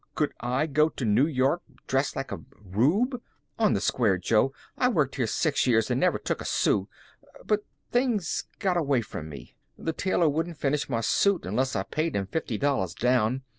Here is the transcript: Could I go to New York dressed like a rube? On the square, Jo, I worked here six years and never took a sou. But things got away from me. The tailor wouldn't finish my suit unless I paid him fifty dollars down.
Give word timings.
Could 0.15 0.33
I 0.39 0.65
go 0.65 0.89
to 0.89 1.05
New 1.05 1.27
York 1.27 1.61
dressed 1.85 2.15
like 2.15 2.31
a 2.31 2.39
rube? 2.59 3.21
On 3.59 3.73
the 3.73 3.79
square, 3.79 4.17
Jo, 4.17 4.51
I 4.75 4.87
worked 4.87 5.13
here 5.13 5.27
six 5.27 5.67
years 5.67 5.91
and 5.91 5.99
never 5.99 6.17
took 6.17 6.41
a 6.41 6.45
sou. 6.45 6.87
But 7.45 7.63
things 7.91 8.45
got 8.57 8.77
away 8.77 9.01
from 9.01 9.29
me. 9.29 9.53
The 9.77 9.93
tailor 9.93 10.27
wouldn't 10.27 10.57
finish 10.57 10.89
my 10.89 11.01
suit 11.01 11.45
unless 11.45 11.75
I 11.75 11.83
paid 11.83 12.15
him 12.15 12.25
fifty 12.25 12.57
dollars 12.57 12.95
down. 12.95 13.43